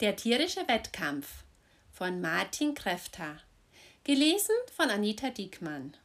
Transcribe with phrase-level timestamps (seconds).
[0.00, 1.26] Der tierische Wettkampf
[1.90, 3.38] von Martin Kräfter.
[4.04, 5.96] Gelesen von Anita Diekmann.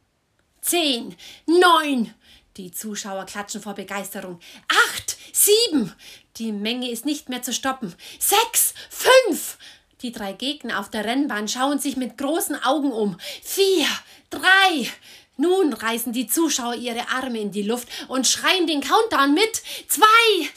[0.62, 1.14] Zehn,
[1.44, 2.14] neun.
[2.56, 4.40] Die Zuschauer klatschen vor Begeisterung.
[4.88, 5.94] Acht, sieben.
[6.38, 7.94] Die Menge ist nicht mehr zu stoppen.
[8.18, 9.58] Sechs, fünf.
[10.00, 13.18] Die drei Gegner auf der Rennbahn schauen sich mit großen Augen um.
[13.42, 13.86] Vier,
[14.30, 14.90] drei.
[15.36, 19.62] Nun reißen die Zuschauer ihre Arme in die Luft und schreien den Countdown mit.
[19.86, 20.48] Zwei,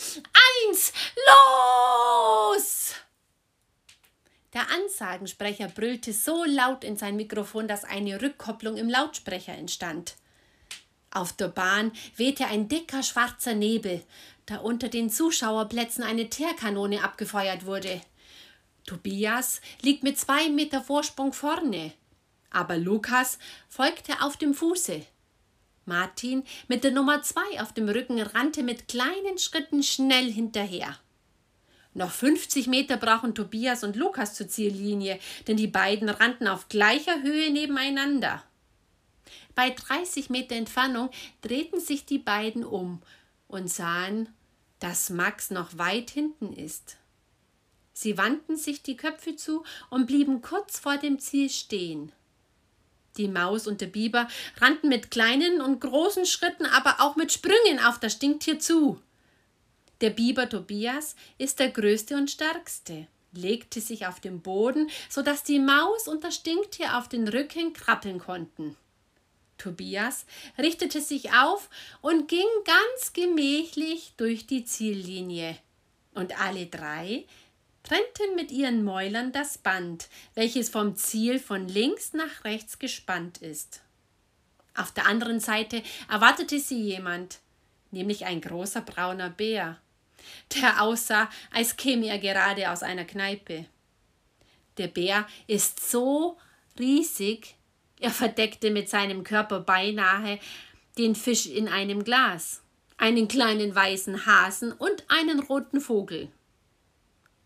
[0.70, 0.94] eins,
[1.28, 2.96] los!
[4.56, 10.16] Der Ansagensprecher brüllte so laut in sein Mikrofon, dass eine Rückkopplung im Lautsprecher entstand.
[11.12, 14.02] Auf der Bahn wehte ein dicker schwarzer Nebel,
[14.46, 18.02] da unter den Zuschauerplätzen eine Teerkanone abgefeuert wurde.
[18.86, 21.92] Tobias liegt mit zwei Meter Vorsprung vorne,
[22.50, 25.06] aber Lukas folgte auf dem Fuße.
[25.84, 30.98] Martin mit der Nummer zwei auf dem Rücken rannte mit kleinen Schritten schnell hinterher.
[31.96, 35.18] Noch 50 Meter brauchen Tobias und Lukas zur Ziellinie,
[35.48, 38.44] denn die beiden rannten auf gleicher Höhe nebeneinander.
[39.56, 41.10] Bei 30 Meter Entfernung
[41.42, 43.02] drehten sich die beiden um
[43.48, 44.28] und sahen,
[44.80, 46.98] dass Max noch weit hinten ist.
[47.94, 52.12] Sie wandten sich die Köpfe zu und blieben kurz vor dem Ziel stehen.
[53.16, 57.80] Die Maus und der Biber rannten mit kleinen und großen Schritten, aber auch mit Sprüngen
[57.86, 59.00] auf das Stinktier zu.
[60.02, 65.44] Der Biber Tobias ist der größte und stärkste, legte sich auf den Boden, so dass
[65.44, 68.76] die Maus und das Stinktier auf den Rücken krabbeln konnten.
[69.58, 70.26] Tobias
[70.58, 71.70] richtete sich auf
[72.02, 75.58] und ging ganz gemächlich durch die Ziellinie.
[76.14, 77.26] Und alle drei
[77.84, 83.82] trennten mit ihren Mäulern das Band, welches vom Ziel von links nach rechts gespannt ist.
[84.76, 87.40] Auf der anderen Seite erwartete sie jemand,
[87.92, 89.80] nämlich ein großer brauner Bär
[90.54, 93.66] der aussah, als käme er gerade aus einer Kneipe.
[94.78, 96.38] Der Bär ist so
[96.78, 97.56] riesig,
[98.00, 100.40] er verdeckte mit seinem Körper beinahe
[100.98, 102.62] den Fisch in einem Glas,
[102.98, 106.30] einen kleinen weißen Hasen und einen roten Vogel.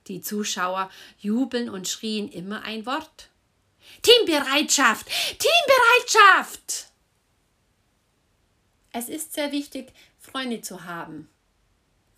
[0.07, 3.29] Die Zuschauer jubeln und schrien immer ein Wort.
[4.01, 5.07] Teambereitschaft!
[5.37, 6.87] Teambereitschaft!
[8.91, 11.29] Es ist sehr wichtig, Freunde zu haben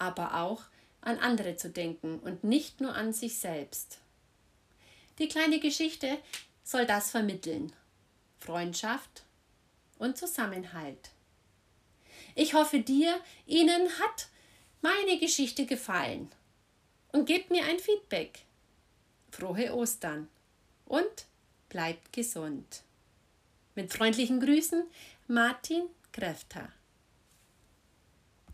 [0.01, 0.63] aber auch
[1.01, 4.00] an andere zu denken und nicht nur an sich selbst.
[5.19, 6.17] Die kleine Geschichte
[6.63, 7.72] soll das vermitteln.
[8.40, 9.23] Freundschaft
[10.00, 11.11] und Zusammenhalt.
[12.34, 14.28] Ich hoffe dir, Ihnen hat
[14.81, 16.31] meine Geschichte gefallen.
[17.11, 18.40] Und gebt mir ein Feedback.
[19.31, 20.29] Frohe Ostern
[20.85, 21.25] und
[21.69, 22.84] bleibt gesund.
[23.75, 24.85] Mit freundlichen Grüßen,
[25.28, 26.69] Martin Kräfter.